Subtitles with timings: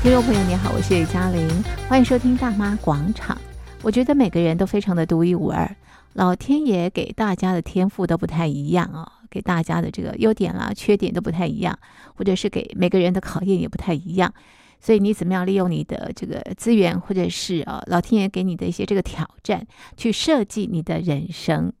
[0.00, 1.48] 听众朋友，你好，我是叶嘉玲，
[1.88, 3.36] 欢迎收听《大妈广场》。
[3.82, 5.68] 我觉得每个人都非常的独一无二，
[6.12, 11.76] 老天爷给大家的天赋都不太一样啊、哦，给大家的这个优点啦、缺点都不太一样，
[12.14, 14.32] 或者是给每个人的考验也不太一样。
[14.80, 21.72] 所以你怎么样利用你的这个资源，或者是啊，老天爷给你的一些这个挑战，去设计你的人生？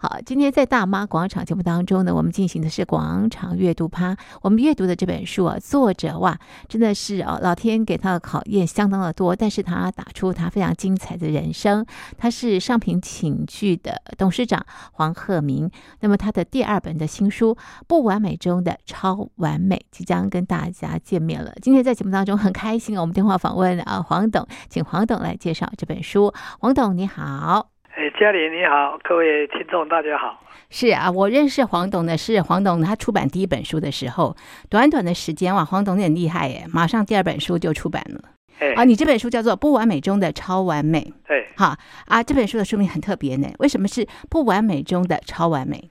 [0.00, 4.16] 好，今天在大妈广场节目当中呢，我们进行的是广场阅读趴。
[4.42, 6.38] 我们阅读的这本书啊，作者哇，
[6.68, 11.84] 真的是啊，老天给他的考验相当的多，但是他打出他非常精彩的人生。
[12.16, 15.70] 他是上品寝具的董事长黄鹤鸣。
[16.00, 17.54] 那么他的第二本的新书
[17.86, 21.52] 《不完美中的超完美》即将跟大家见面了。
[21.60, 26.32] 今天在节目当中很开心，我们电话访问啊黄董，请黄董来介绍这本书。
[26.60, 27.77] 黄董你好。
[27.98, 30.40] 哎，嘉玲你好，各位听众大家好。
[30.70, 34.36] 是啊，我认识黄董的是黄董，他出版第一本书的时候，
[34.70, 38.20] 短短的时间哇，黄董你很厉害耶，马上第二本书就出版了。
[38.60, 41.00] 哎，啊，你这本书叫做《不完美中的超完美》。
[41.26, 41.74] 对，好
[42.06, 45.90] 啊，这本书的书名很特别呢，为什么是不完美中的超完美？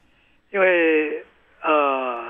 [0.53, 1.22] 因为
[1.61, 2.23] 呃，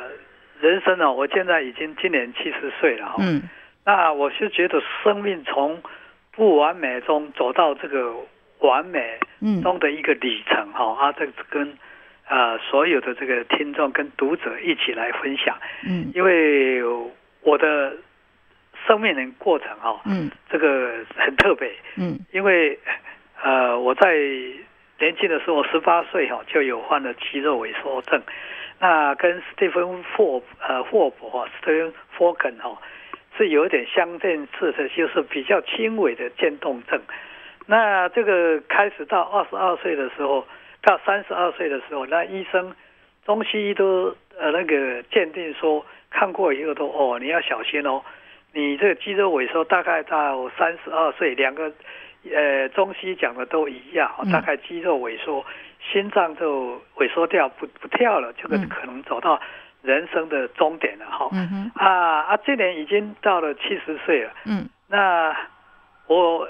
[0.59, 3.17] 人生呢，哦，我现在已经今年七十岁了哈。
[3.19, 3.43] 嗯。
[3.85, 5.79] 那我是觉得生命从
[6.31, 8.15] 不完美中走到这个。
[8.59, 9.19] 完美
[9.61, 11.77] 中的一个里程哈、嗯、啊，这跟
[12.27, 16.81] 呃所有的这个听众跟读者一起来分享，嗯，因为
[17.41, 17.95] 我的
[18.85, 22.79] 生命的过程哈，嗯，这个很特别，嗯，因为
[23.43, 24.15] 呃我在
[24.99, 28.19] 年轻的时候十八岁哈就有患了肌肉萎缩症，
[28.79, 32.75] 那跟斯蒂芬霍呃霍伯哈斯蒂芬霍肯哈
[33.37, 36.99] 是有点相近似的，就是比较轻微的渐冻症。
[37.69, 40.47] 那这个开始到二十二岁的时候，
[40.81, 42.73] 到三十二岁的时候，那医生
[43.25, 48.01] 中西医都呃那个鉴定说，看过以后都哦，你要小心哦，
[48.53, 51.69] 你这个肌肉萎缩大概到三十二岁，两个
[52.33, 55.45] 呃中西医讲的都一样，大概肌肉萎缩，
[55.91, 59.37] 心脏就萎缩掉不不跳了，这个可能走到
[59.81, 61.27] 人生的终点了哈。
[61.33, 64.31] 嗯啊啊，今年已经到了七十岁了。
[64.45, 64.69] 嗯。
[64.87, 65.35] 那
[66.07, 66.47] 我。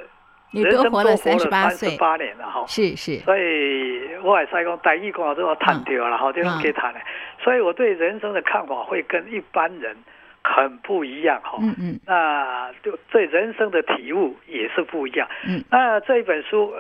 [0.51, 6.99] 你多活了三十八岁，八年了哈，是是，所以我也是讲大意讲都要谈掉了哈，这种给谈的，
[7.43, 9.95] 所以我对人生的看法会跟一般人
[10.43, 16.73] 很不一样哈，嗯嗯，那就对人生的体悟也是不一样，嗯，那这一本书，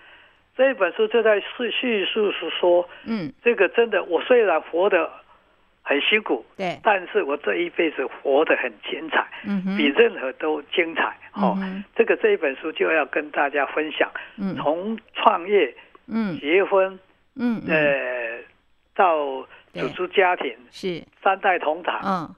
[0.56, 5.10] 这一本书就在叙叙述是说，嗯，这个真的我虽然活得。
[5.86, 15.74] 很辛苦，对，但是我这一辈子活得很精彩，嗯哼，比任何都精彩，哦，嗯、这个这一本书就要跟大家分享，嗯，从创业，
[16.08, 16.98] 嗯，结婚，
[17.36, 18.40] 嗯，呃，
[18.94, 21.04] 到组织家庭，是。
[21.22, 22.34] 三代同堂，嗯，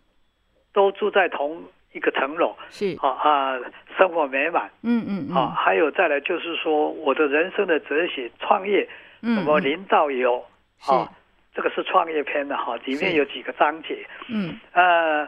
[0.72, 3.56] 都住在同一个层楼，是，啊啊，
[3.96, 8.88] 生活美满，嗯嗯，好，还有再来就是说我的人生的哲学，创业，
[9.22, 10.44] 什么零到有，
[10.88, 11.08] 啊。
[11.56, 14.06] 这个是创业篇的哈，里面有几个章节。
[14.28, 15.26] 嗯，呃，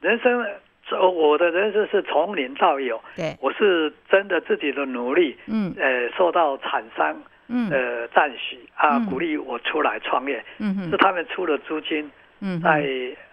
[0.00, 0.46] 人生，
[1.12, 3.02] 我的人生是从零到有。
[3.16, 5.36] 对，我是真的自己的努力。
[5.46, 10.44] 嗯，呃，受到厂商嗯的赞许啊，鼓励我出来创业。
[10.58, 12.08] 嗯，是他们出了租金。
[12.38, 12.84] 嗯，在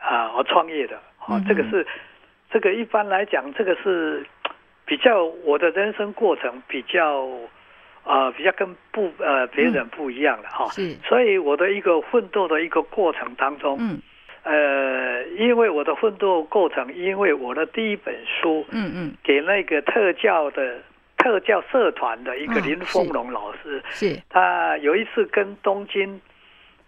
[0.02, 1.00] 啊，我创业的。
[1.28, 1.86] 哦，这个是
[2.50, 4.26] 这个一般来讲，这个是
[4.84, 7.30] 比较我的人生过程比较。
[8.04, 14.02] 啊、呃，比较跟不呃别人不一样了哈，是，所以我的一个奋斗的一个过程当中，嗯，
[14.44, 20.80] 呃，因为我的奋斗过程，因为我的第一本书，嗯嗯，给那个特教的
[21.18, 26.20] 特教社团的一个林丰龙老师，是，他有一次跟东京，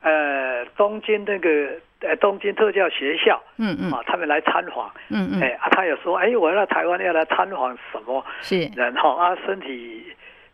[0.01, 8.25] 呃，东京那个呃东京特教学校，嗯嗯，啊，他们来参访，嗯嗯，哎，啊，他也说，哎，我要来台湾要来参访什么？
[8.41, 8.67] 是。
[8.75, 10.03] 人哈啊，身体。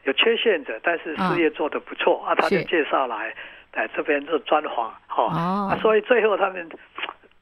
[0.06, 3.34] 有缺陷者，但是事业做得不错、哦、啊，他就介绍来，
[3.74, 6.70] 来这边做专访哈，哦、啊，所以最后他们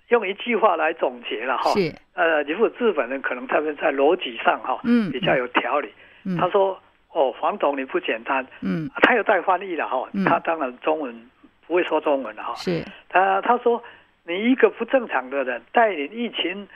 [0.09, 1.93] 用一句话来总结了哈，是。
[2.13, 5.93] 呃，如果日本人可能他们在逻辑上哈，嗯，比较有条理。
[6.25, 6.77] 嗯、他说
[7.11, 11.29] 哦，黄总你不简单，嗯，他有带翻译了哈，嗯、他当然中文
[11.67, 13.83] 不会说中文了哈，是，他他说
[14.25, 16.67] 你一个不正常的人带领一群。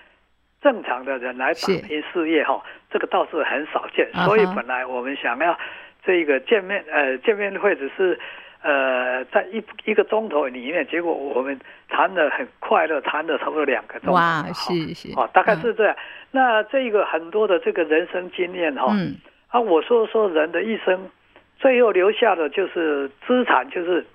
[0.61, 4.07] 正常的人来打拼事业哈，这个倒是很少见。
[4.25, 5.57] 所以本来我们想要
[6.05, 8.19] 这个见面呃见面会只是
[8.61, 11.59] 呃在一一个钟头里面，结果我们
[11.89, 14.13] 谈的很快乐，谈了差不多两个钟头。
[14.13, 15.95] 哇，是是哦，大概是这样。
[16.29, 18.95] 那这个很多的这个人生经验哈，
[19.47, 21.09] 啊，我说说人的一生，
[21.57, 24.05] 最后留下的就是资产，就是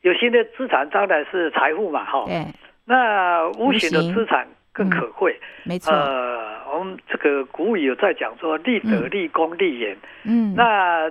[0.00, 2.24] 有些的资产当然是财富嘛哈。
[2.86, 4.48] 那无形的资产。
[4.72, 5.92] 更可贵，嗯、没错。
[5.92, 9.96] 呃，我们这个古语有在讲说立德、立功、立言。
[10.24, 11.10] 嗯，那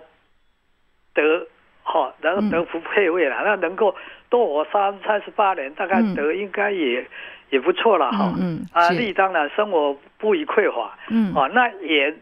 [1.14, 1.46] 德
[1.84, 3.96] 好，然后德福配位了，那能够
[4.30, 7.06] 多活三三十八年，大概德应该也
[7.50, 8.34] 也不错了哈。
[8.40, 10.98] 嗯，啊，立当然生活不虞匮乏。
[11.10, 12.16] 嗯，啊，那言，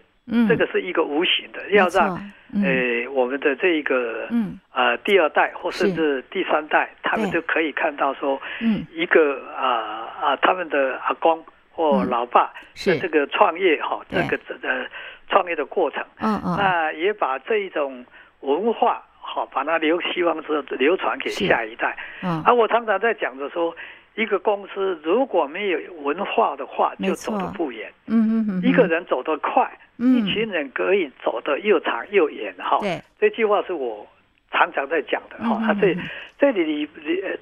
[0.48, 2.20] 这个是一个无形的，要让。
[2.64, 12.52] 诶、欸，我们的这一个，嗯，呃，第二代或甚至第三代，他们就可以看到说，嗯，一个啊啊，他们的阿公或老爸
[12.86, 14.86] 的这个创业哈，这个呃
[15.30, 18.06] 创业的过程，嗯嗯，那也把这一种
[18.42, 23.76] 文化好，把它留希望是流传给下一代，嗯，而我常常在讲着说，
[24.16, 29.72] 一个公司如果没有文化的话，就走得不远，嗯嗯嗯，一个人走得快。
[29.98, 30.16] 嗯。
[30.16, 33.02] 一群人可以走得又长又远哈，对。
[33.20, 34.08] 这句话是我
[34.52, 35.62] 常常在讲的哈。
[35.66, 35.96] 他这
[36.40, 36.90] 这里里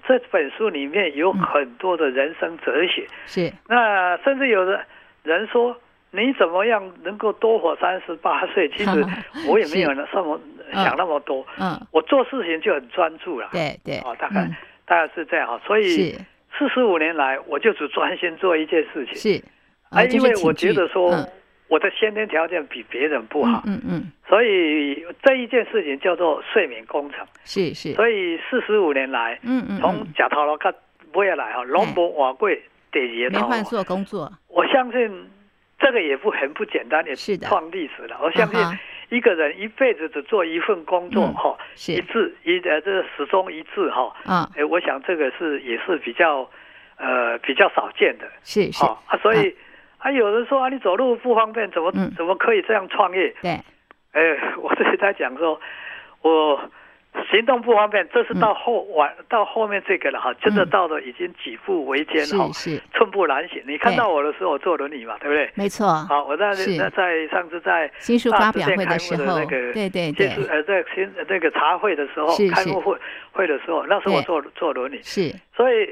[0.08, 3.52] 这本书里面有很多的人生哲学，是。
[3.68, 4.84] 那甚至有的
[5.24, 5.76] 人说，
[6.12, 8.70] 你怎么样能够多活三十八岁？
[8.70, 9.06] 其实
[9.48, 10.40] 我也没有那么
[10.74, 11.46] 想那么多。
[11.60, 13.50] 嗯，我做事情就很专注了。
[13.52, 14.48] 对对，哦，大概
[14.86, 15.60] 大概是这样哈。
[15.66, 16.14] 所以
[16.58, 19.16] 四十五年来，我就只专心做一件事情。
[19.16, 19.44] 是，
[19.90, 21.12] 啊，因为我觉得说。
[21.70, 30.74] 我的先天条件比别人不好，嗯嗯，所以这一件事情叫做睡眠工程，是是，所以四十五年来，嗯嗯，从假头脑看
[31.12, 35.30] 不会来哈，龙博瓦贵得爷头，没换做工作，我相信
[35.78, 38.18] 这个也不很不简单，也是创历史了。
[38.22, 38.60] 我相信
[39.10, 41.58] 一个人一辈子只做一份工作哈，
[41.90, 46.50] 一致一呃这个始终一致哈，啊，哎，我想这个是也是比较
[46.96, 48.86] 呃比较少见的，是是。
[48.86, 49.38] 啊，所以。
[49.38, 49.67] 还、
[50.08, 53.36] 啊、有人说啊，你走路不方便，怎么、嗯、怎么可以这样创业？
[53.42, 53.52] 对，
[54.14, 55.60] 哎、欸， 我这里在讲说，
[56.22, 56.58] 我
[57.30, 63.62] 行动不方便，这是到后晚、嗯、到后面这个了哈，真的到了已经举步维艰哈，是寸步难行。
[63.68, 65.52] 你看到我的时候，我坐轮椅嘛，对不对？
[65.56, 65.86] 没错。
[66.08, 72.98] 好，我在在在上次在新书发表会的时候，那个对对对，呃，在新那个茶会的时候，开幕会
[73.34, 75.02] 会的时候，那时候我坐坐轮椅。
[75.04, 75.36] 是。
[75.54, 75.90] 所以，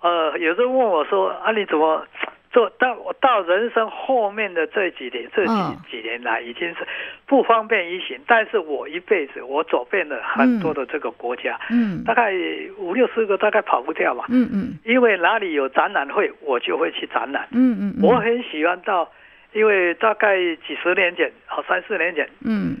[0.00, 2.06] 呃，有人问我说啊，你怎么？
[2.52, 5.52] 做到我到人生后面的这几年，这几
[5.90, 6.86] 几年来已经是
[7.26, 12.30] 不方便一行，但是我一辈子我走遍了很多的这个国家，嗯，大概
[12.76, 19.10] 五六十个，大概跑不掉吧，嗯嗯，因为哪里有展览会，我就会去展览，嗯嗯，我很喜欢到，
[19.54, 22.76] 因为大概几十年前，好三四年前，嗯，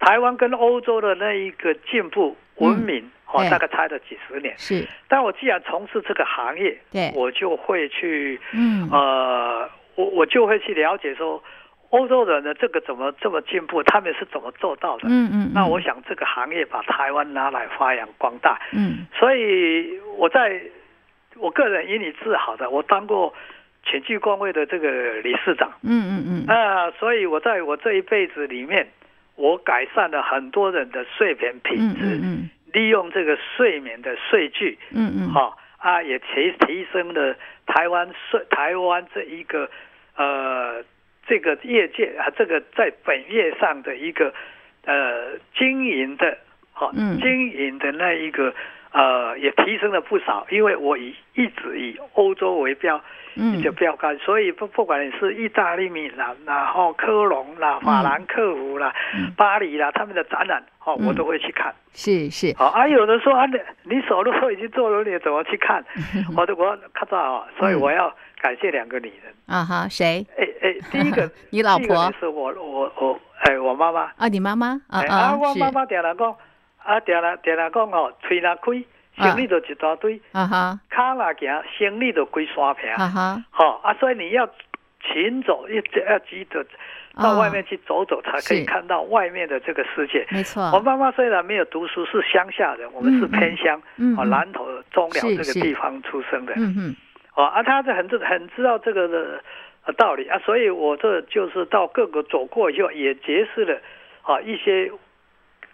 [0.00, 3.10] 台湾跟欧洲的那一个进步文明。
[3.32, 4.86] 我大概差了几十年，是。
[5.08, 11.42] 但我既然从事这个行业，对，我就会去，嗯，呃，我我就会去了解说，
[11.90, 15.08] 欧洲人的这个怎么这么进步，他们是怎么做到的？
[15.08, 15.50] 嗯嗯。
[15.52, 19.04] 那我想这个行业把台湾拿来发扬光大，嗯。
[19.18, 20.62] 所以我在
[21.34, 23.34] 我个人以你自豪的，我当过
[23.82, 26.44] 全聚光会的这个理事长，嗯嗯嗯。
[26.46, 28.86] 那所以我在我这一辈子里面，
[29.36, 32.50] 我改善了很多人的睡眠品质，嗯嗯。
[32.72, 37.36] 利用这个睡眠的税据，嗯嗯，好啊，也提提升了
[37.66, 39.70] 台湾睡台湾这一个
[40.16, 40.82] 呃
[41.24, 44.34] 这个业界啊，这个在本业上的一个
[44.84, 46.36] 呃经营的，
[46.74, 48.52] 好，经营的那一个
[48.92, 53.00] 呃也提升了不少，因为我以一直以欧洲为标。
[53.36, 61.74] 嗯，就标杆，所以不不管你是意大利米兰，然后科隆啦、法兰克福啦、嗯、巴黎啦，他们的展览，哦，我都会去看。
[61.92, 63.58] 是是，好啊，有人说啊，你
[63.96, 65.84] 你手都都已经做了，你怎么去看？
[66.36, 68.08] 我都我看到啊，所以我要
[68.40, 69.34] 感谢两个女人。
[69.46, 70.24] 啊哈，谁？
[70.38, 72.12] 哎哎，第一个 你老婆？
[72.20, 74.12] 是我我我哎我妈妈。
[74.16, 74.80] 啊，你妈妈？
[74.88, 76.36] 啊啊，我妈妈点了讲
[76.84, 78.84] 啊点了点了讲哦，吹了开。
[79.16, 84.44] 生理就一大堆，啊哈，卡拉行，生理就归山平，啊哈，好啊，所以你要
[85.04, 85.76] 勤走，要
[86.10, 86.66] 要记得
[87.14, 90.26] 到外面去走走，才可以看到外面的这个世界。
[90.32, 93.80] 没错，我妈妈虽然没有读书，是乡下人，我们是偏乡，
[94.18, 96.96] 啊，南投中寮这个地方出生的，嗯嗯，
[97.36, 99.40] 哦啊，他是很知很知道这个的
[99.96, 103.78] 道理啊，所以我这就是到各个走过以后，也结识了
[104.22, 104.90] 啊一些。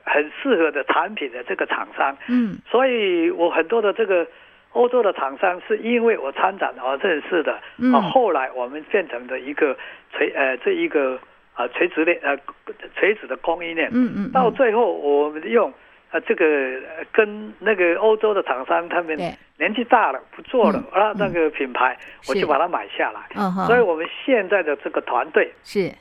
[0.04, 4.26] 很适合的产品的这个厂商，嗯，所以我很多的这个
[4.72, 9.76] 欧洲的厂商是因为我参展而认识的，嗯，后来我们变成的一个
[10.12, 11.18] 垂呃这一个
[11.54, 12.36] 啊垂直链呃
[12.96, 15.72] 垂直的供应链，嗯嗯，到最后我们用
[16.10, 16.80] 啊这个
[17.12, 19.16] 跟那个欧洲的厂商他们
[19.58, 21.96] 年纪大了不做了，啊那个品牌
[22.28, 25.92] 我就把它买下来，嗯，所以我们现在的这个团队是。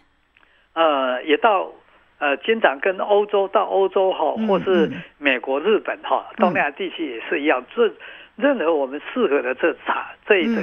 [0.73, 1.71] 呃也到。
[2.19, 7.65] 呃，经常跟欧洲到欧洲哈，或是美国、日本哈，东南亚地区也是一样。
[7.75, 7.91] 这
[8.35, 10.61] 任何我们适合的这厂这一个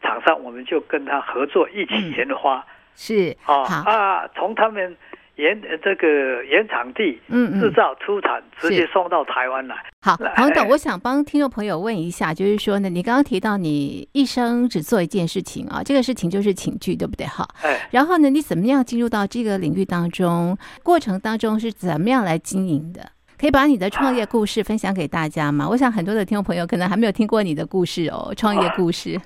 [0.00, 2.64] 厂商，我们就跟他合作，一起研发。
[2.94, 4.96] 是啊啊，从他们。
[5.38, 9.76] 原这个原产地，嗯，制造出产，直接送到台湾来。
[10.02, 17.24] 好，黄董，我想帮听众朋友问一下，就是说呢，你刚刚提到你一生只做一件事情啊，这个事情就是请剧，对不对？
[17.24, 20.58] 哈，哎，然后呢，你怎么样进入到这个领域当中？
[20.82, 23.00] 过程当中是怎么样来经营的？
[23.40, 25.68] 可以把你的创业故事分享给大家吗？
[25.68, 29.16] 我想很多的听众朋友可能还没有听过你的故事哦，创业故事。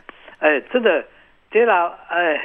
[0.40, 1.02] 哎，真的，
[1.50, 2.38] 对了，哎。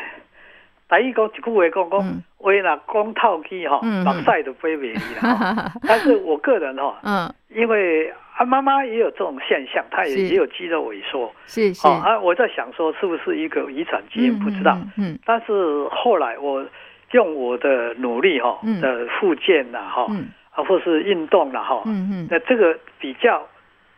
[0.90, 5.72] 第一个一句话讲讲，话若讲透气哈，目屎都飞袂离啦。
[5.86, 11.88] 但是我个人哈，嗯，因为啊妈妈也有这种现象，她也也有肌肉萎缩，是是。
[11.88, 14.78] 啊，我在想说是不是一个遗传基因，不知道。
[14.98, 16.66] 嗯，但是后来我
[17.12, 20.08] 用我的努力哈的复健呐哈，
[20.52, 23.46] 啊或是运动了哈，嗯嗯，那这个比较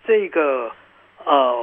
[0.07, 0.71] 这个。
[1.25, 1.53] 呃，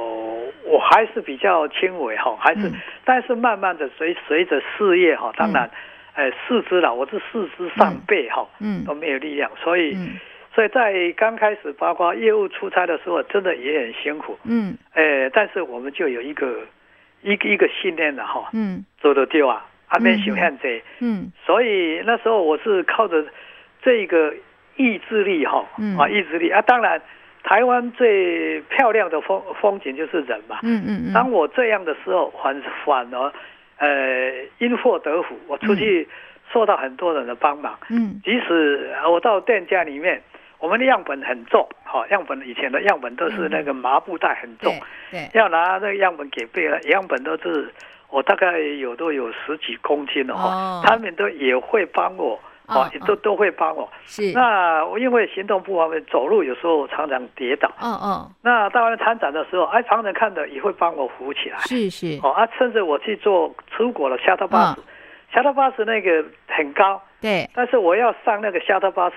[0.63, 2.73] 我还是比较轻微哈，还是，嗯、
[3.03, 5.69] 但是慢慢的随随着事业哈，当然，
[6.13, 10.19] 嗯、呃，四肢了，我是四肢上背哈，嗯，都没有力量，所以，嗯、
[10.53, 16.59] 所以在刚开始包括业务出差的时候，真的也很辛苦，嗯，呃，但是我们就有一个
[17.23, 23.25] 一个一个信念了哈，嗯，做得对啊，还没想限制，嗯，所以那时候我是靠着
[23.81, 24.33] 这个
[24.75, 27.01] 意志力哈，嗯、啊，意志力啊，当然。
[27.47, 30.59] 台湾最漂亮的风风景就是人嘛。
[30.63, 31.13] 嗯嗯嗯。
[31.13, 33.31] 当我这样的时候，反反而，
[33.77, 35.33] 呃，因祸得福。
[35.47, 36.05] 我出去
[36.51, 37.79] 受到很多人的帮忙。
[37.89, 38.19] 嗯。
[38.21, 40.21] 即使我到店家里面，
[40.59, 44.73] 我们的样本很重，哈，样本以前的样本都是那个麻布袋很重。
[45.09, 45.29] 对。
[45.33, 47.73] 要拿那个样本给别人，样本都是
[48.09, 52.37] 我大概有都有十几公斤的话，他们都也会帮我。
[52.67, 53.89] 哦，也都都会帮我。
[54.05, 54.33] 是。
[54.33, 57.71] 那我因为行动不方便，走路有时候常常跌倒。
[57.81, 58.29] 嗯嗯。
[58.41, 61.57] 那到了参展的时候，哎，旁人看的也会帮我扶起来。
[61.59, 62.19] 是是。
[62.21, 67.01] 哦啊，甚至我去做出国的 shuttle bus，shuttle bus 那个很高。
[67.21, 67.49] 对。
[67.53, 69.13] 但是我要上那个 shuttle bus，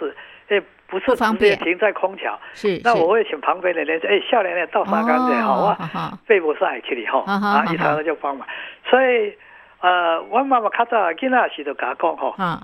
[0.49, 2.39] 哎，不是直接停在空桥。
[2.53, 2.81] 是。
[2.85, 7.25] 那我会请旁边的人说，哎，笑脸脸倒沙干净，好啊，背不晒去的哈。
[7.27, 8.47] 啊，一常常就帮忙。
[8.89, 9.35] 所以，
[9.81, 12.63] 呃，我妈妈较早囡仔时就甲我讲哈。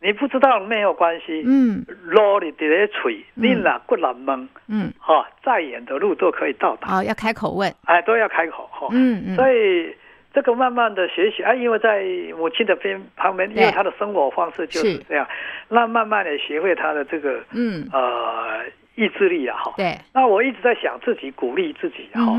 [0.00, 6.98] 你不知道没有关系，嗯，路你得咧吹，你哪骨难蒙，嗯，哈，再远的路都可以到达。
[6.98, 9.34] 哦，要开口问，哎，都要开口哈，嗯嗯。
[9.34, 9.94] 所以
[10.34, 12.04] 这个慢慢的学习，啊，因为在
[12.36, 15.26] 母亲的边旁边，因为他的生活方式就是这样，
[15.68, 18.64] 那慢慢的学会他的这个，嗯，呃，
[18.96, 19.72] 意志力啊，哈。
[19.78, 19.96] 对。
[20.12, 22.36] 那我一直在想自己鼓励自己，哈，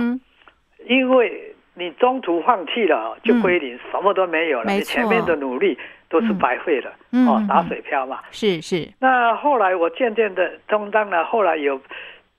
[0.87, 5.77] 因为你中途放弃了，就归零，什么都没有了，你前面的努力。
[6.09, 8.21] 都是白费的，嗯、哦，打水漂嘛。
[8.31, 8.87] 是是。
[8.97, 11.77] 那后来我渐渐的，中当然后来有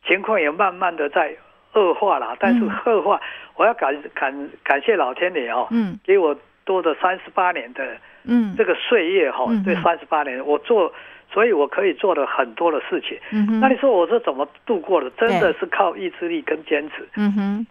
[0.07, 1.37] 情况也慢慢的在
[1.75, 3.21] 恶化了，但是恶化，
[3.57, 7.85] 我要感感感谢老天爷哦，嗯，给我多的三十八年的，
[8.25, 10.91] 嗯，这个岁月哈，这三十八年我做，
[11.31, 13.19] 所以我可以做了很多的事情。
[13.33, 13.61] 嗯哼。
[13.61, 15.11] 那你说我是怎么度过的？
[15.11, 17.07] 真的是靠意志力跟坚持。
[17.17, 17.67] 嗯哼。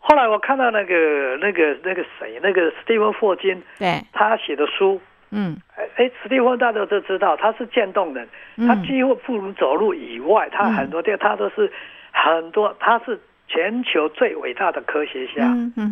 [0.00, 5.00] 后来我看到那个那个那个谁，那个史蒂芬霍金，对，他写的书。
[5.30, 5.58] 嗯，
[5.96, 8.26] 哎，史蒂芬大家都知道，他是渐冻人，
[8.66, 11.70] 他几乎不如走路以外，他很多地方他都是
[12.12, 15.44] 很多，他是全球最伟大的科学家，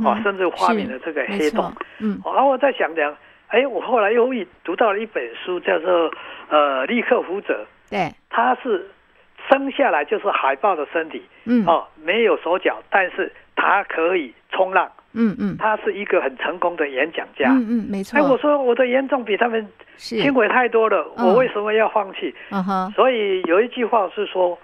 [0.02, 1.70] 哦，甚至发明了这个黑洞。
[2.00, 3.14] 嗯，然后我再想想，
[3.48, 6.10] 哎，我后来又一读到了一本书，叫做
[6.48, 8.88] 呃利克福泽，对，他是
[9.50, 14.88] 生下来就是海豹的身体，嗯，哦，没有手脚，但是他可以冲浪。
[15.18, 17.48] 嗯嗯，他是一个很成功的演讲家。
[17.50, 18.18] 嗯嗯，没错。
[18.18, 22.34] 哎，我说我的严重比他们轻微太多了，我为什么要放弃？
[22.50, 22.92] 嗯哼。
[22.92, 24.58] 所以有一句话是说，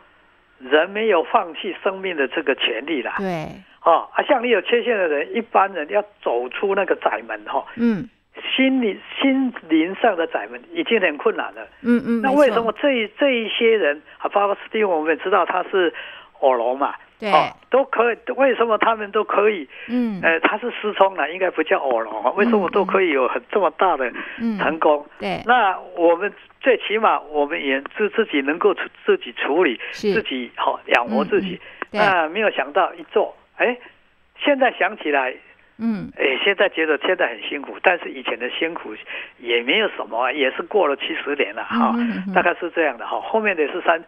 [0.58, 3.14] 人没有放弃生命的这个权利啦。
[3.16, 3.48] 对。
[3.80, 7.64] 啊，像你有缺陷的人，一般人要走出那个窄门哈。
[7.76, 8.06] 嗯。
[8.54, 11.66] 心理心灵上的窄门已经很困难了。
[11.82, 12.20] 嗯嗯。
[12.20, 15.92] 那为什么这这一些人啊，包括斯蒂芬，我们也知道他是
[16.40, 16.94] 耳聋嘛。
[17.22, 18.16] 对哦，都可以。
[18.34, 19.68] 为什么他们都可以？
[19.88, 22.34] 嗯，呃，他是失聪了，应该不叫耳聋。
[22.34, 24.10] 为什么都可以有很这么大的
[24.58, 25.06] 成功？
[25.20, 28.74] 对，那我们最起码我们也自自己能够
[29.06, 31.60] 自己处理，自己好养活自己。
[31.92, 33.78] 那没有想到一做，哎，
[34.36, 35.32] 现在想起来，
[35.78, 38.96] 嗯，哎，现在觉得现在很辛苦，但是以前的辛苦
[39.38, 43.20] 也没有什么，也是过了七十年了哈，嗯嗯嗯、大概是这样的哈。
[43.20, 44.02] 后面的是三。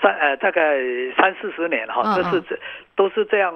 [0.00, 0.76] 三呃，大概
[1.16, 2.58] 三四十年哈，都是这
[2.96, 3.54] 都是这样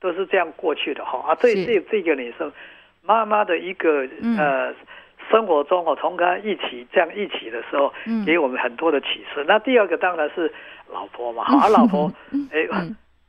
[0.00, 2.50] 都是这样过去的哈啊，这这这个女生
[3.02, 4.06] 妈妈的一个
[4.38, 4.74] 呃
[5.30, 7.92] 生活中哦，同她一起这样一起的时候，
[8.26, 9.44] 给我们很多的启示。
[9.46, 10.52] 那第二个当然是
[10.90, 12.10] 老婆嘛，啊老婆，
[12.52, 12.66] 哎，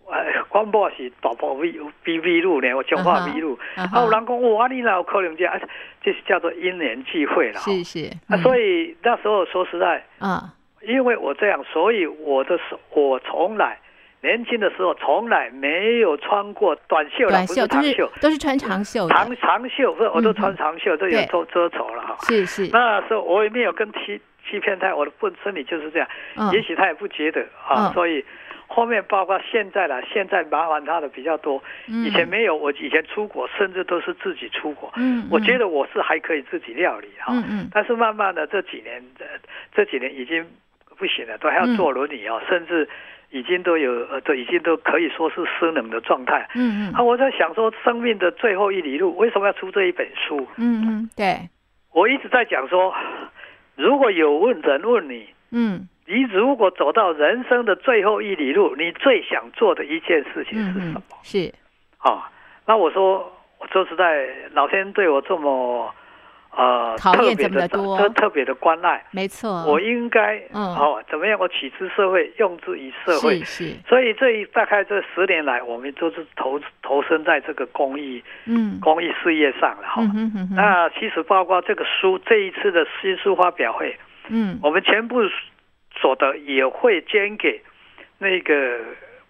[0.05, 1.67] 呃， 广播是大部分
[2.03, 3.57] 秘密录呢，我讲话 V 路。
[3.75, 5.59] 啊，有人讲哇，你哪有可能这样？
[6.03, 7.59] 这是叫做因缘际会了。
[7.59, 8.11] 谢谢。
[8.27, 10.53] 啊，所以那时候说实在，啊，
[10.85, 12.59] 因为我这样，所以我的
[12.91, 13.77] 我从来
[14.21, 22.17] 年轻的时候从来没有穿过短袖，短袖长袖都是穿长袖，长长袖不是，我都穿长袖，都有遮遮丑了哈。
[22.21, 22.69] 是是。
[22.71, 26.07] 那时候我也没有跟欺欺骗他，我的本身体就是这样，
[26.53, 28.23] 也许他也不觉得啊，所以。
[28.65, 32.55] 后面包括现在了，现在麻烦他的比较多，以前没有。
[32.55, 34.91] 我以前出国，甚至都是自己出国。
[34.95, 37.33] 嗯，我觉得我是还可以自己料理哈。
[37.35, 37.69] 嗯嗯。
[37.71, 39.03] 但是慢慢的这几年，
[39.75, 40.43] 这几年已经
[40.97, 42.87] 不行了，都还要坐轮椅啊，甚至
[43.31, 46.49] 已经都有呃，都已经都可以说是失能的状态。
[46.55, 46.93] 嗯嗯。
[46.93, 50.47] 啊，我在想说，生命的最后一里路，为什么要出这一本书？
[50.57, 51.49] 嗯嗯，对。
[51.91, 52.93] 我一直在讲说，
[53.75, 55.87] 如果有问人问你，嗯。
[56.05, 61.01] 你如果走到人生的最后一里路，你最想做的一件事情是什么？
[61.09, 61.53] 嗯、是，
[61.97, 62.29] 啊，
[62.65, 65.95] 那我说，我说实在，老天对我这么，
[66.55, 71.39] 呃，考验这么多，特特别的关爱，没错，我应该，嗯，好、哦，怎么样？
[71.39, 73.75] 我取之社会，用之于社会，是是。
[73.87, 80.01] 所以这一大概这十年来，我们都是投投身在这个公益，嗯，公益事业上了哈。
[80.15, 80.49] 嗯。
[80.55, 83.97] 那其实包括这个书，这一次的新书发表会，
[84.29, 85.21] 嗯，我们全部。
[85.95, 87.61] 所得也会捐给
[88.17, 88.79] 那个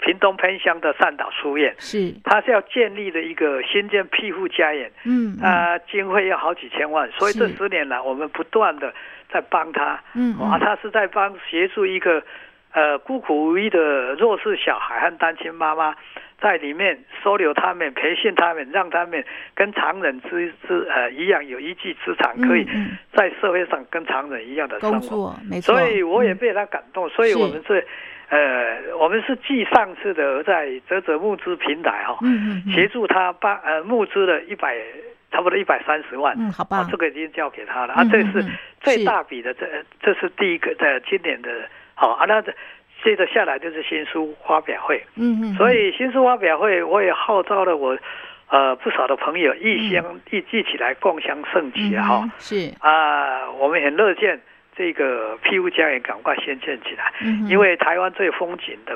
[0.05, 8.93] 屏东偏乡的善导书院，是，他是要建立的一个新建庇护家园，嗯，啊，经费要好几千万，所以这十年来我们不断的
[9.31, 12.21] 在帮他，嗯，啊，他是在帮协助一个
[12.73, 15.95] 呃孤苦无依的弱势小孩和单亲妈妈。
[16.41, 19.23] 在里面收留他们，培训他们，让他们
[19.55, 22.67] 跟常人之之呃一样有一技之长，可以
[23.13, 25.33] 在社会上跟常人一样的生活。
[25.49, 27.07] 没错，所以我也被他感动。
[27.09, 27.85] 所以我们是
[28.29, 32.19] 呃，我们是继上次的在泽泽募资平台哈，
[32.73, 34.77] 协助他把呃募资了一百
[35.31, 36.35] 差不多一百三十万。
[36.37, 38.03] 嗯，好吧，这个已经交给他了啊。
[38.11, 38.43] 这是
[38.81, 39.65] 最大笔的，这
[40.01, 41.49] 这是第一个在今年的，
[41.95, 42.53] 好啊，那这。
[43.03, 47.97] 接着下来就是新书发表会，嗯嗯，所以新书发表会我也号召了我，
[48.49, 52.73] 呃不少的朋友一相一一起来共襄盛举哈，是。
[52.79, 54.39] 啊，我们很乐见
[54.75, 57.11] 这个庇护家园赶快先建起来，
[57.49, 58.95] 因为台湾最风景的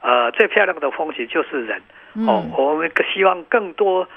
[0.00, 1.82] 呃最漂亮的风景就是人。
[2.28, 4.08] 哦，我们希望更多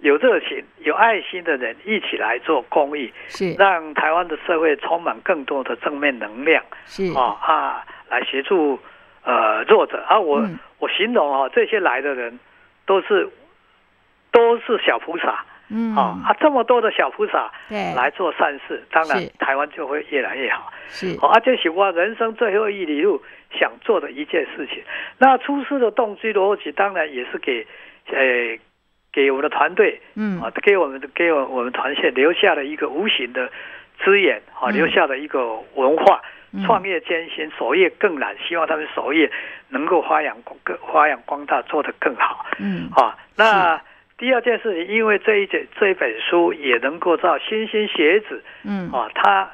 [0.00, 3.54] 有热情有爱心的人一起来做公益，是。
[3.54, 7.10] 让台湾的社会充满更多的正面能量，是。
[7.14, 7.84] 啊啊。
[8.10, 8.78] 来协助，
[9.22, 10.18] 呃，弱者啊！
[10.18, 12.38] 我、嗯、我形容啊，这些来的人
[12.86, 13.28] 都是
[14.30, 17.50] 都是小菩萨，嗯啊，啊，这么多的小菩萨
[17.94, 20.72] 来做善事，当然台湾就会越来越好。
[20.88, 24.82] 是啊，这是我人生最后一里路想做的一件事情。
[25.18, 27.66] 那出师的动机逻辑，当然也是给
[28.06, 28.58] 呃
[29.12, 33.50] 给我们的团队，嗯啊，给我们的给我我们团线留下了一个无形的
[34.02, 36.20] 资源啊，留下了一个文化。
[36.24, 38.34] 嗯创业艰辛，守业更难。
[38.46, 39.30] 希望他们守业
[39.68, 40.58] 能够发扬光
[40.92, 42.46] 发扬光大，做得更好。
[42.58, 43.80] 嗯，啊，那
[44.16, 49.50] 第二件事情，因为这一这这一本书也能够让新兴学子，嗯，啊，他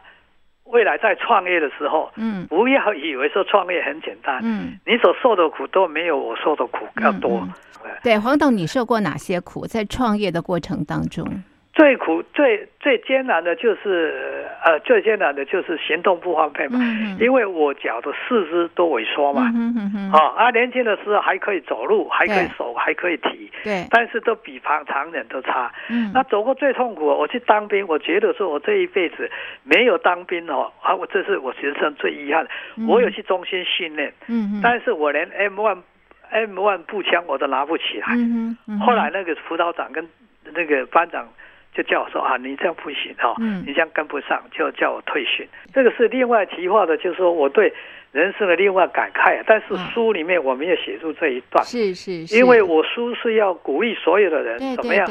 [0.65, 7.41] 未来在创业的时候，嗯，不要以为说创业很简单，嗯，你所受的苦都没有我受的苦要多。
[7.41, 7.53] 嗯
[7.85, 11.27] 嗯、对，黄董，你受过哪些苦在创业的过程当中？
[11.75, 25.73] 最苦、最最艰难的就是，呃，最艰难的就是行动不方便嘛，嗯、因为我脚的四肢都萎缩嘛，嗯啊，年轻的时候还可以走路，还可以手，还可以提，对，但是都比旁常人都差。
[25.91, 29.29] 嗯，那走过最痛苦，我去当兵，我觉得说我这一辈子
[29.65, 32.47] 没有当兵哦，啊，我这是我人生最遗憾。
[32.77, 35.83] 嗯、我有去中心训练，嗯，但是我连 M one
[36.31, 38.15] M one 步枪我都拿不起来。
[38.15, 40.09] 嗯嗯、后来那个辅导长跟
[40.53, 41.27] 那个班长。
[41.75, 43.35] 就叫我说啊，你这样不行哈，
[43.67, 45.45] 你这样跟不上，就叫我退训。
[45.75, 47.73] 这个是另外提话的，就是说我对
[48.13, 49.43] 人生的另外感慨。
[49.45, 55.05] 但是书里面我没有写出这一段，是是，因为我书是要鼓励所有的人怎么样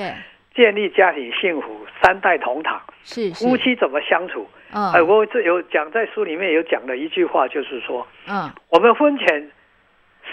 [0.55, 4.47] 建立家庭幸福，三代同堂，是夫妻怎么相处。
[4.71, 9.51] 哎，我这有讲在书里面有讲的一句话，就是说，嗯，我们婚前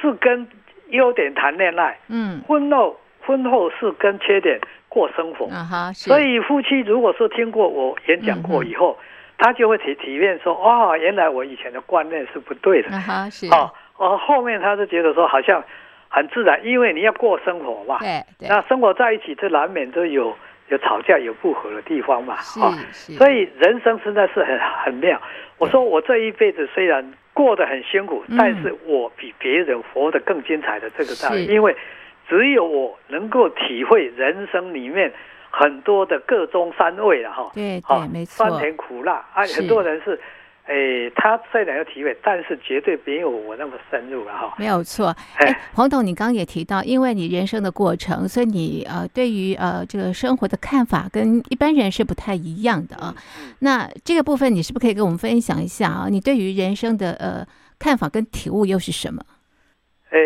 [0.01, 0.47] 是跟
[0.91, 4.61] 优点谈恋爱，嗯，婚后婚后是跟缺点。
[4.91, 5.49] 过生活，
[5.95, 8.99] 所以夫妻如果说听过我演讲过以后，
[9.39, 12.91] 他就会体体验说，哦，原来我以前的观念是不对的，
[13.31, 13.47] 是。
[13.47, 15.65] 哦，哦，后面他就觉得说好像
[16.09, 20.37] 很自然，因为你要过生活嘛，对，那生活在一起，这难免都有
[20.69, 25.19] 有吵架、有不和的地方嘛，啊，所以人生实在是很很妙。
[25.57, 27.15] 我说我这一辈子虽然。
[27.33, 31.75] 过得很辛苦，但是我比别人活得更精彩的这个道理，因为
[32.31, 35.13] 只有我能够体会人生里面
[35.51, 37.51] 很多的各中三味了哈。
[37.53, 40.19] 对对，没错，酸甜苦辣啊，很多人是。
[40.67, 44.55] 哎，他虽然有体会，但是绝对没有我那么深入了哈。
[44.57, 53.13] 没有错，哎，黄董，你刚刚也提到，因为你人生的过程，所以你呃，对于呃这个生活的看法跟一般人是不太一样的啊。
[53.41, 56.07] 嗯、那这个部分，你是不是可以跟我们分享一下啊？
[56.09, 57.45] 你对于人生的呃
[57.77, 59.21] 看法跟体悟又是什么？
[60.11, 60.19] 哎，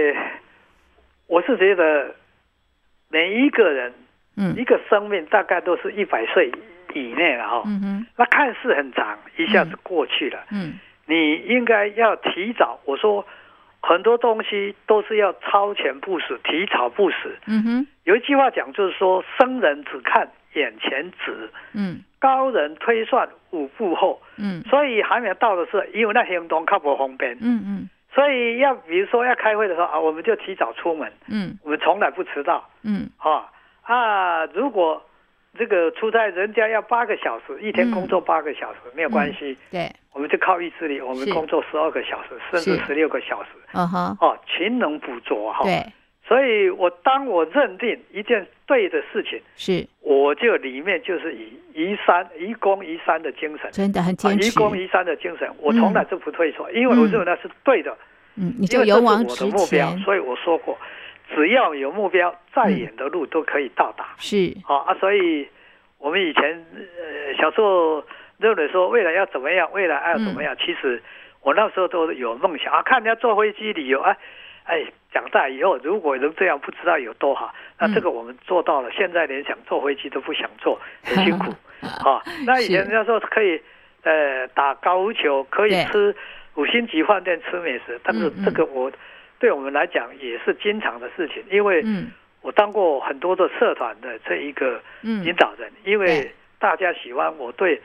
[1.34, 2.14] 我是觉得
[3.10, 3.92] 每一个人，
[4.36, 6.52] 嗯，一个生命大概都是一百岁。
[6.96, 12.78] 以内了哈，嗯哼，那看似很长，一下子过去了，嗯，你应该要提早。
[12.84, 13.26] 我说
[13.82, 17.28] 很多东西都是要超前部署，提早部署。
[17.48, 33.50] 嗯哼，有一句话讲，就是说生人只看眼前直，嗯，高人推算五步后，嗯，所以还没有到的时候，因为那行动靠不方便，嗯嗯，所以要比如说要开会的时候啊，我们就提早出门，嗯，我们从来不迟到，嗯，啊
[33.82, 35.02] 啊，如果。
[35.56, 39.56] 这个出差，人家要八个小时，一天工作八个小时，没有关系。
[39.70, 43.50] 对，我们就靠意志力，我们工作十二个小时，甚至十六个小时。
[43.72, 45.62] 嗯哼，哦，勤能补拙哈。
[45.62, 45.80] 对，
[46.26, 54.48] 所以我当我认定一件对的事情，是，我就里面就是以移山移公移山的精神，真的很坚持。
[54.48, 57.96] 移公移山的精神，我从来就不退缩，因为我认为那是对的。
[58.36, 59.98] 嗯，你就勇往直前。
[59.98, 60.78] 所以我说过。
[61.34, 64.14] 只要有目标，再远的路都可以到达。
[64.18, 65.48] 是，好啊，所以
[65.98, 68.04] 我们以前呃小时候
[68.38, 70.54] 认为说未来要怎么样，未来要怎么样。
[70.58, 71.02] 其实
[71.40, 74.16] 我那时候都有梦想啊，看人家坐飞机旅游，哎
[74.64, 74.84] 哎，
[75.14, 77.54] 长大以后如果能这样，不知道有多好。
[77.78, 81.50] 那这个我们做到了，现在连想坐飞机都不想坐，很辛苦。
[82.04, 83.58] 啊，那以前人家说可以
[84.02, 86.14] 呃打高尔夫球，可以吃
[86.56, 88.92] 五星级饭店吃美食，但是这个我。
[89.40, 91.84] 对我们来讲也是经常的事情，因为
[92.40, 97.82] 我当过很多的社团的这一个领导人，因为大家喜欢我对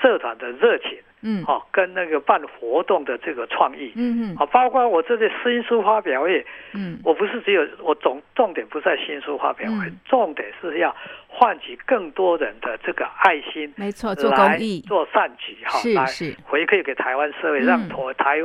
[0.00, 10.94] 社团的热情，嗯，好，跟那个办活动的这个创意，嗯嗯，好，包括我这些新书发表会，嗯，我不是只有我总重点不在新书发表会，重点是要
[11.28, 16.06] 唤起更多人的这个爱心，没错，做公益，做善举，哈，来
[16.44, 18.38] 回馈给台湾社会，让台。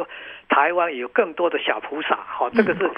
[0.49, 2.89] 台湾有更多的小菩萨，好，这个是，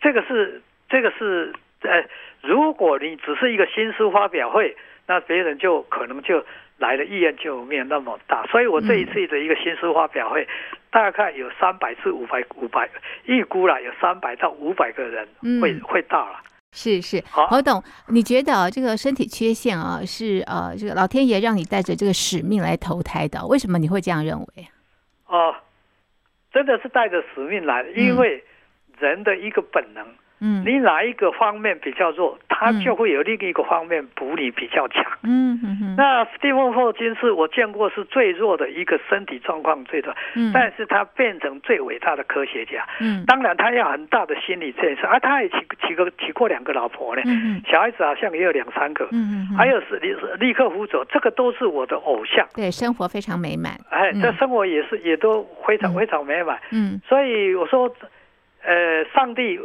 [0.00, 2.04] 这个是，这个是，呃，
[2.42, 6.44] 如果你只是一个新书发表会，那别人就可能就
[6.78, 8.46] 来的意愿就没有那么大。
[8.46, 10.48] 所以我这一次的一个新书发表会，
[10.90, 12.88] 大概有三百至五百五百，
[13.24, 15.28] 预估了有三百到五百个人
[15.60, 16.40] 会、嗯、会到了。
[16.72, 23.46] 是是，侯董，你觉得这个身体缺陷啊，是呃，这个老天爷让你带着这个使命来投胎的？
[23.46, 24.68] 为什么你会这样认为？
[25.26, 25.54] 哦。
[26.50, 28.42] 真的是带着使命来的，因为
[28.98, 30.02] 人的一个本能。
[30.40, 35.04] 嗯，你哪一个方面比较弱，他就会有另一个方面补你比较强。
[35.22, 35.94] 嗯嗯嗯。
[35.96, 42.86] 那史蒂芬霍金是我见过是最弱的一个身体状况最弱，嗯，但是他变成最伟大的科学家。
[43.00, 47.22] 嗯，当然他要很大的心理建设，啊，他也娶娶个娶过两个老婆呢。
[47.26, 49.08] 嗯，小孩子好像也有两三个。
[49.10, 52.46] 嗯，还有是立立克夫佐，这个都是我的偶像。
[52.54, 53.72] 对，生活非常美满。
[53.90, 56.58] 哎，这生活也是也都非常非常美满。
[56.70, 57.92] 嗯，所以我说，
[58.62, 59.58] 呃，上帝。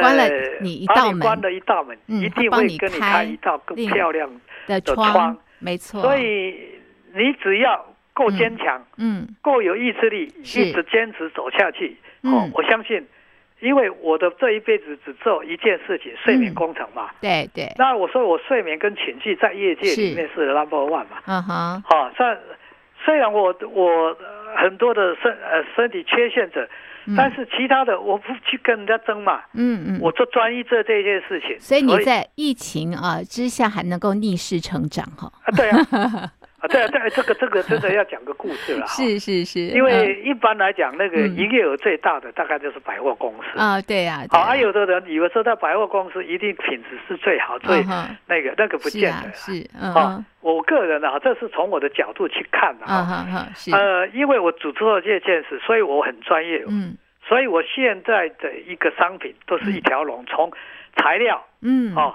[0.00, 0.28] 关了
[0.60, 4.28] 你一道门，关了一道门，一定会跟你开一道更漂亮
[4.66, 5.36] 的窗。
[5.58, 6.54] 没错，所以
[7.14, 11.96] 你只要够坚强，嗯，够有意志力，一直坚持走下去。
[12.22, 13.06] 哦，我相信，
[13.60, 17.10] 因为我的这一辈子只做一件事情，睡眠工程嘛。
[17.20, 17.72] 对对。
[17.78, 21.22] 那我说我睡眠跟情绪在业界里面是 number one 嘛。
[21.26, 21.82] 嗯哼。
[21.86, 22.36] 好，虽
[23.04, 24.16] 虽然我我
[24.56, 26.68] 很多的身呃身体缺陷者。
[27.16, 31.58] 但是其他的我不去跟人家争嘛，嗯嗯，我做专一做这件事情。
[31.60, 35.30] 所以你在疫情啊之下还能够逆势成长哈？
[35.44, 36.32] 啊，对啊，
[36.66, 38.86] 啊对啊，对，这个这个真的要讲个故事了。
[38.86, 44.24] 是是是，因为一般来讲，那个营业额最大的大概就是百货公司啊，对啊。
[44.30, 47.84] 好，还有的人以为说在百货公司一定品质是最好，最
[48.26, 49.32] 那个那个不见得。
[49.32, 53.26] 是，啊，我个人啊，这是从我的角度去看的啊，
[53.72, 56.64] 呃，因为我主做这件事，所以我很专业。
[56.68, 56.96] 嗯。
[57.28, 60.48] 所以我现在的一个商品都是一条龙，从
[60.94, 62.14] 材料，嗯，哦，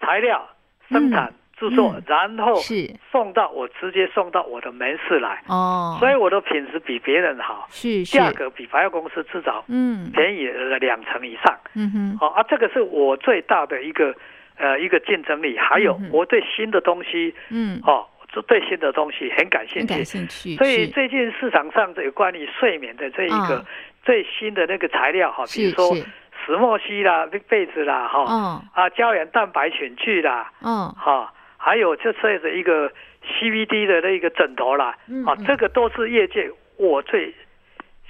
[0.00, 0.44] 材料
[0.88, 5.42] 生产制作，然后是送到我直接送到我的门市来。
[5.46, 11.58] 哦，所以我的品质比别人好，是价格比百货公司至少嗯便宜了两成以上。
[11.74, 14.14] 嗯哼，好啊，这个是我最大的一个
[14.56, 15.58] 呃一个竞争力。
[15.58, 18.06] 还有我对新的东西，嗯，哦。
[18.46, 20.54] 对新的东西很感兴趣，感兴趣。
[20.56, 23.64] 所以最近市场上这有关于睡眠的这一个
[24.04, 25.92] 最新的那个材料哈，比如说
[26.46, 32.90] 石墨烯啦、被子啦哈，啊胶原蛋白群聚啦，嗯，哈，还有就这的一个
[33.22, 37.34] CBD 的那个枕头啦，啊，这个都是业界我最。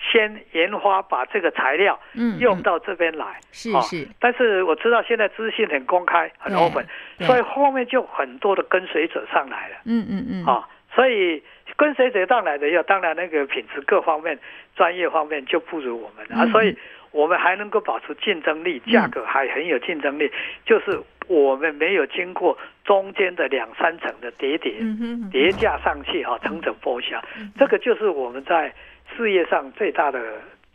[0.00, 1.98] 先研发把这个材料
[2.38, 4.06] 用到这边来，是是。
[4.20, 6.86] 但是我知道现在资讯很公开，很 open，
[7.18, 9.76] 所以后面就很多的跟随者上来了。
[9.86, 10.44] 嗯嗯嗯。
[10.46, 11.42] 啊，所以
[11.74, 14.38] 跟随者上来的要当然那个品质各方面、
[14.76, 16.78] 专业方面就不如我们啊，所以
[17.10, 20.30] 我们还能够保持竞争力，价格还很有竞争力，
[20.64, 20.96] 就是
[21.28, 24.74] 我们没有经过中间的两三层的叠叠
[25.30, 27.22] 叠加上去哈，层层剥下，
[27.56, 28.74] 这个就是我们在。
[29.16, 30.20] 事业上最大的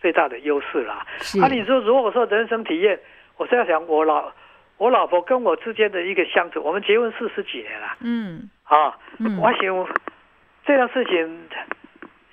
[0.02, 1.06] 最大的优势啦。
[1.20, 3.00] 是啊，你说如果说人生体验，
[3.38, 4.34] 我是要想我老
[4.78, 7.96] 我老婆跟我之间的一个相处，我们结婚四十几年了。
[8.02, 9.88] 嗯，啊，嗯、我想
[10.66, 11.48] 这样事情，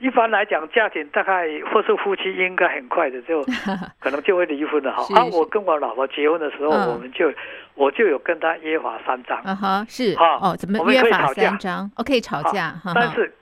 [0.00, 3.42] 一般来讲，家庭大概或是夫妻应该很快的就
[4.00, 5.02] 可能就会离婚了哈。
[5.14, 7.32] 啊，我跟我老婆结婚的时候，嗯、我们就
[7.74, 9.38] 我就有跟她约法三章。
[9.44, 11.90] 啊哈，是哈，哦，怎么约法三章？
[11.96, 13.32] 哦，可以吵架，但是。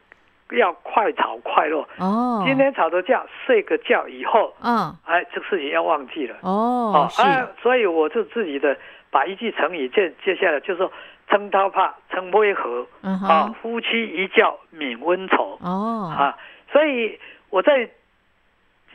[0.53, 2.43] 要快吵快落哦！
[2.47, 7.07] 今天吵的架，睡个觉以后，嗯，哎，这个事情要忘记了哦。
[7.19, 8.75] 啊，所以我就自己的
[9.11, 10.91] 把一句成语接接下来，就是说
[11.29, 16.37] “撑刀怕撑威和”，啊，夫妻一觉泯恩仇哦啊，
[16.73, 17.19] 所以
[17.51, 17.89] 我在。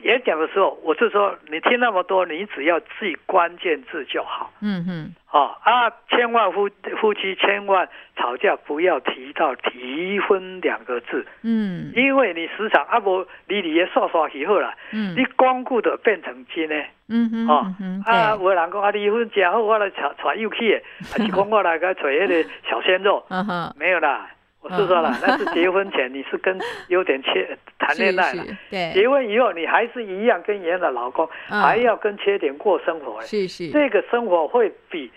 [0.02, 4.52] 演讲的时候，我是说，你听那么多，你只要记关键字就好。
[4.60, 6.68] 嗯嗯，哦啊，千万夫
[7.00, 11.26] 夫妻千万吵架不要提到离婚两个字。
[11.42, 14.74] 嗯，因为你时常啊不，你你也刷刷以后了。
[14.92, 16.74] 嗯，你光顾的变成金呢。
[17.08, 23.24] 嗯哼，哦啊，有人讲啊离婚之后我来找找又去，还是讲我来个找那个小鲜肉。
[23.30, 24.28] 嗯哼，没有啦。
[24.64, 35.12] 我是说了，那是结婚前你是跟优点缺 谈恋爱了，对，结婚以后你还是一样跟原来的老公，还要跟缺点过生活，是是，这个生活会比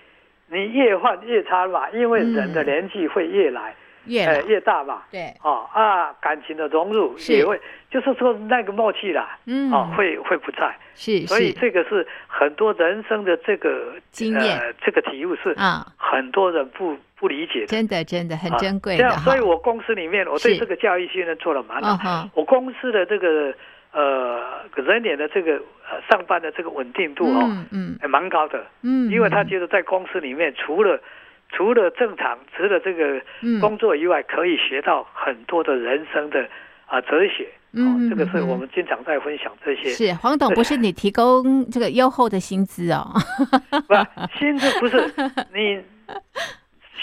[0.49, 3.73] 你越换越差吧，因为人的年纪会越来
[4.07, 7.59] 越越大嘛，对，哦啊，感情的融入也会，
[7.91, 16.97] 就是说那个默契啦，嗯，哦，会会不在，是，所以这个是很多人生的这个经验，这个体悟是啊，很多人不。
[17.19, 18.99] 不理解的，真的真的很珍贵的。
[19.01, 22.29] 这样，所以我公司里面，我对这个教育训练做了蛮好。
[22.35, 23.51] 我公司的这个
[23.91, 24.39] 呃
[24.75, 25.53] 人脸的这个
[25.89, 28.63] 呃上班的这个稳定度哦，嗯，还蛮高的。
[28.83, 31.01] 嗯，因为他觉得在公司里面，除了
[31.49, 33.21] 除了正常，除了这个
[33.59, 36.47] 工作以外，可以学到很多的人生的
[36.85, 37.47] 啊哲学。
[37.73, 39.89] 嗯，这个是我们经常在分享这些。
[39.89, 43.05] 是黄董，不是你提供这个优厚的薪资哦？
[43.87, 43.93] 不，
[44.37, 44.97] 薪资不是
[45.53, 45.83] 你。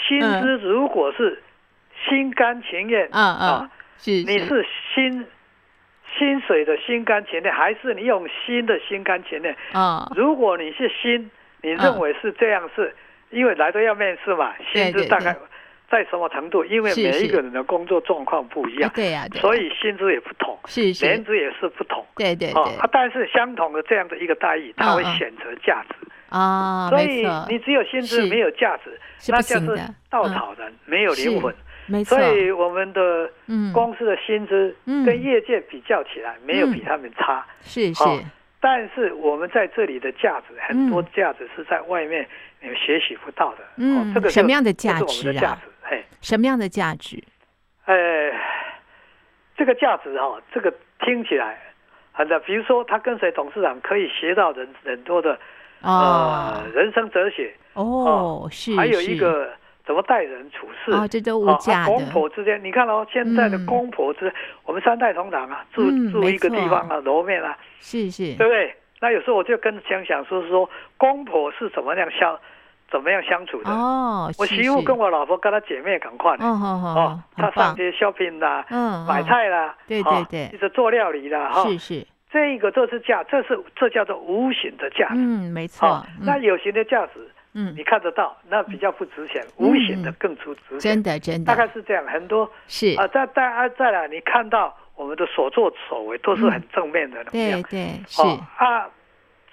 [0.07, 1.41] 薪资如果是
[2.07, 5.25] 心甘情愿，啊啊，是你是薪
[6.17, 9.55] 薪水的心甘情愿，还是你用心的心甘情愿？
[9.73, 11.29] 啊，如果你是心，
[11.61, 12.93] 你认为是这样，是
[13.29, 15.35] 因为来都要面试嘛，薪资大概
[15.89, 16.63] 在什么程度？
[16.65, 25.95] 因为每一个人的工作状况不一样，对呀，所以薪资也不同，是是，年资也是不同，对对对，啊，但是相同的这样的一个待遇，他会选择价值。
[26.29, 31.53] 啊，所以你只有薪资没有价值，那就是稻草人，没有灵魂。
[31.87, 33.29] 没错，所以我们的
[33.71, 37.45] 公司的薪资跟业界比较起来，没有比他们差。
[37.61, 38.03] 是是，
[38.59, 42.27] 但是我们在这里的价值，很多价值是在外面
[42.65, 43.57] 你们学习不到的。
[43.77, 45.61] 嗯，这个什么样的价值啊？
[45.83, 47.23] 嘿，什么样的价值？
[47.85, 47.95] 呃，
[49.55, 51.61] 这个价值哈，这个听起来
[52.11, 55.37] 很的，比如说他跟随董事长可以学到人很多的。
[55.81, 59.53] 呃，人生哲学哦，是，还有一个
[59.85, 61.91] 怎么待人处事啊，这都无价的。
[61.91, 68.73] 公婆之间，你看哦，现在的公婆之，我们三代同堂啊，住住一个地方啊，楼面啊，是是，对不对？
[68.99, 72.39] 那有时候我就跟想想说说，公婆是怎么样相，
[72.95, 73.69] 怎么样相处的？
[73.69, 76.47] 哦，我媳妇跟我老婆跟她姐妹赶快哦
[76.95, 82.07] 哦，她上街 shopping 啦，嗯，买菜啦，对对对，就是做料理啦，哈，是是。
[82.31, 85.15] 这个这是价，这是这叫做无形的价值。
[85.15, 86.05] 嗯，没错。
[86.21, 89.45] 那有形的价值，嗯，你看得到，那比较不值钱。
[89.57, 90.79] 无形的更出值钱。
[90.79, 91.53] 真的，真的。
[91.53, 97.21] 大概是这样，很多是啊，再再啊再来，你看到我们的所作所为都是很正面的。
[97.25, 98.21] 对对是
[98.55, 98.87] 啊，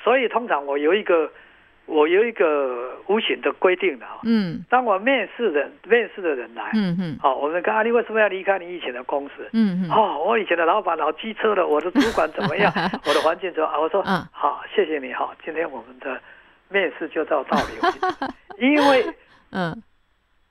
[0.01, 1.29] 所以通常我有一个。
[1.87, 9.49] 我有一个无形的规定的啊，嗯，当我面试人面试的人来，嗯嗯，好，我们跟阿丽为什么要离开你以前的公司？
[9.53, 12.73] 嗯嗯，哦，我以前的老板老机车了，我的主管怎么样？
[13.07, 13.81] 我的环境怎么样？
[13.81, 16.19] 我说，嗯，好，谢谢你，哈，今天我们的
[16.69, 18.27] 面试就到到这里，
[18.59, 19.05] 因为，
[19.51, 19.83] 嗯，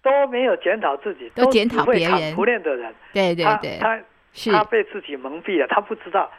[0.03, 6.29] 都没有检讨自己，都检讨别人，不练的人，对对对，他他他被自己蒙蔽了，他不知道。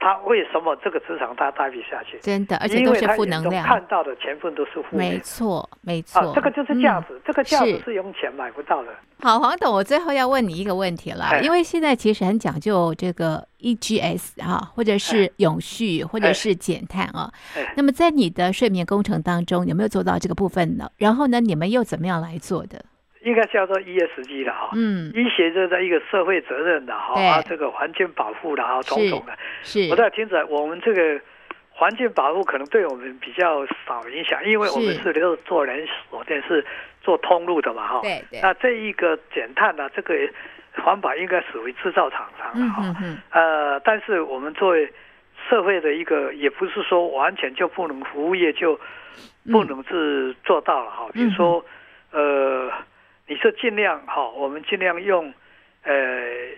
[0.00, 2.18] 他为什么这个职场他待不下去？
[2.22, 3.66] 真的，而且都是负能量。
[3.66, 5.12] 看到的全部都是负能量。
[5.14, 6.20] 没错，没错。
[6.20, 8.90] 啊，这个就是价值，嗯、这个价值是用钱买不到的。
[9.20, 17.28] 好，黄董，我最后要问你一个问题了，哎、因为现在其实很讲究这个 EGS 啊，或者是永续，哎、或者是减碳啊。
[17.56, 20.88] 哎、那么在你的睡眠工程当中，有没有做到这个部分呢？
[20.96, 22.84] 然后呢，你们又怎么样来做的？
[23.22, 29.88] 应该叫做 ESG 的哈，嗯，医学这在一个社会责任的哈，啊，这个环境保护的哈，种种的，是。
[29.90, 31.20] 我在听着，我们这个
[31.70, 36.64] 环境保护可能对我们比较少影响，因为我们是都是做连锁店，是
[37.02, 38.00] 做通路的嘛哈。
[38.02, 38.40] 对对。
[38.40, 40.14] 那这一个减碳呢，这个
[40.74, 42.96] 环保应该属于制造厂商的哈。
[43.02, 44.88] 嗯，呃，但是我们作为
[45.48, 48.78] 社会的一个，也不是说完全就不能服务业就
[49.50, 51.08] 不能是做到了哈。
[51.12, 51.64] 比如说，
[52.12, 52.70] 呃。
[53.28, 55.32] 你说尽量哈，我们尽量用，
[55.82, 55.94] 呃，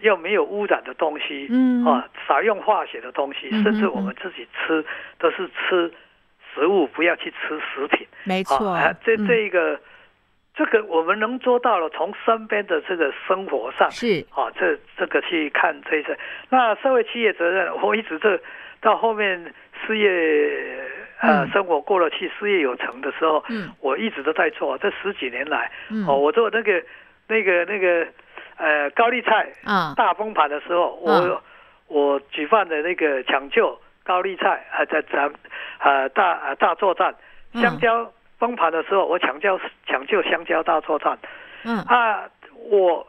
[0.02, 4.84] 又没有污染的东西，嗯，啊，少用化学的东西，嗯、甚至我们自己吃
[5.18, 5.92] 都是吃
[6.54, 8.68] 食物，不要去吃食品，没错。
[8.68, 9.80] 啊，这这一个，嗯、
[10.54, 16.16] 这个我们能做到了，从身边的这个生活上是啊，这这个去看这一些。
[16.48, 18.40] 那社会企业责任，我一直这
[18.80, 19.52] 到后面
[19.84, 20.99] 事业。
[21.20, 24.78] 呃，生活过了去，事业有成的时候，嗯，我一直都在做。
[24.78, 26.82] 这十几年来，嗯，哦，我做那个、
[27.28, 28.06] 那个、那个，
[28.56, 31.42] 呃，高丽菜啊，大崩盘的时候，我
[31.88, 35.30] 我举办的那个抢救高丽菜啊，在咱
[35.80, 37.14] 呃大大作战，
[37.54, 41.18] 香蕉崩盘的时候，我抢救抢救香蕉大作战，
[41.64, 41.78] 嗯。
[41.82, 42.24] 啊，
[42.70, 43.06] 我。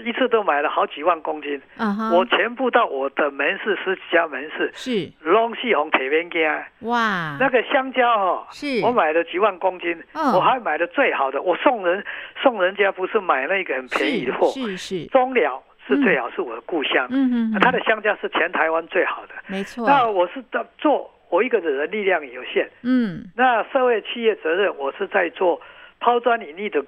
[0.00, 2.14] 一次都买了好几万公斤，uh huh.
[2.14, 10.36] 我全部到我的门市十几家门市，是龙戏红铁边家，哇，那个香蕉哦，是我买了几万公斤，uh.
[10.36, 12.04] 我还买了最好的，我送人
[12.42, 19.86] 送人家不是买那个很便宜的货，是是 中寮是最好，是我的故乡，嗯嗯，他的香蕉是全台湾最好的，没错。
[19.86, 25.60] 那我是在做我一个人力量有限，嗯，那社会企业责任我是在做
[26.00, 26.84] 抛砖引玉的。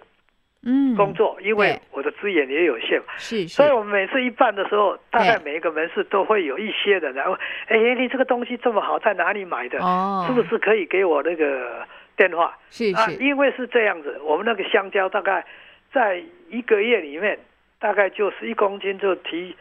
[0.69, 9.79] 嗯，工作，因为我的资源也有限，是，所以我们每次一办的时候，大概每一个门市都会有一些人然后，哎，你这个东西这么好，在哪里买的？
[9.79, 12.53] 哦，是不是可以给我那个电话？
[12.69, 15.47] 是是，因为是这样子，我们那个香蕉大概
[15.93, 17.39] 在一个月里面，
[17.79, 19.55] 大概就是一公斤就提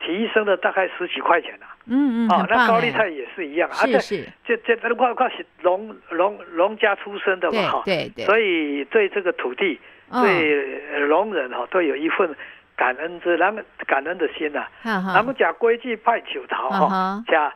[0.00, 1.66] 提升了大概十几块钱了。
[1.86, 9.78] 嗯嗯，哦，那高丽菜也是一样，是是，这这这块块是农农农家出身的嘛，哈，对对，所以对这个土地。
[10.10, 12.34] 对聋人哈都有一份
[12.76, 14.66] 感恩之，咱们感恩的心呐。
[14.84, 17.52] 咱们讲规矩拜求桃哈，加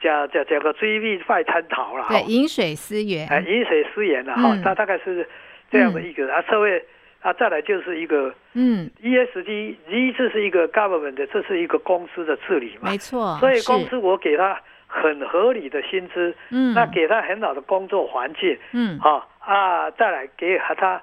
[0.00, 2.06] 加加加个追命拜参桃了。
[2.08, 3.26] 对，饮水思源。
[3.28, 5.26] 哎，饮水思源了哈，它大概是
[5.70, 6.84] 这样的一个啊，社会
[7.22, 12.90] 啊，再来就是一个嗯，ESG，一这是一个 government 的，这是一个公司的治理嘛。
[12.90, 13.38] 没错。
[13.40, 21.00] 所以公司我给他很合理的薪资，嗯，那给他很好的工作环境，嗯，好啊，再来给和他。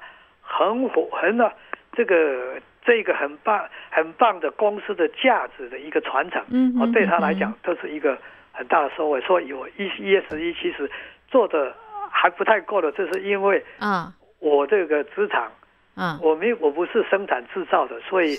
[0.47, 1.51] 很火，很啊，
[1.91, 8.17] 这个这个很棒很棒的公司的价值的一个传承，嗯，哦，对他来讲都是一个
[8.53, 9.19] 很大的收获。
[9.21, 10.89] 所以我 E E S 一其实
[11.27, 11.75] 做的
[12.10, 15.51] 还不太够的，这是因为啊，我这个职场，
[15.97, 18.36] 嗯，我没我不是生产制造的，所以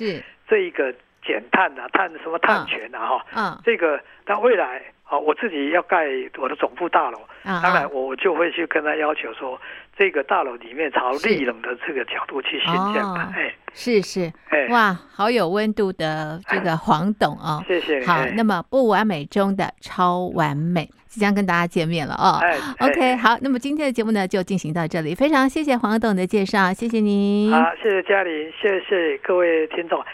[0.49, 0.93] 这一个
[1.23, 4.83] 减碳啊，碳什么碳权啊，哈，嗯，这个但未来。
[5.11, 6.05] 好，我自己要盖
[6.37, 9.59] 我的总部大楼，当然我就会去跟他要求说，
[9.97, 13.03] 这个大楼里面朝立冷的这个角度去兴建。
[13.35, 18.05] 哎，是是，哎，哇，好有温度的这个 黄董啊，谢谢。
[18.05, 22.39] 好，那么不完美中的超完美，即将跟大家见面了哦。
[22.81, 27.51] OK，好，那么今天的节目呢就进行到这里，非常谢谢黄董的介绍，谢谢您。
[27.51, 30.05] 好，谢谢嘉玲，谢谢各位听众。